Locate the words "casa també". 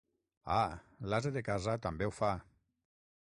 1.51-2.09